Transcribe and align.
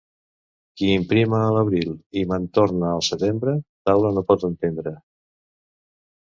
Qui 0.79 0.87
emprima 0.93 1.41
a 1.49 1.51
l'abril 1.55 1.93
i 2.21 2.23
mantorna 2.31 2.89
al 2.95 3.05
setembre, 3.09 3.55
taula 3.91 4.13
no 4.17 4.25
pot 4.31 4.47
entendre. 4.51 4.97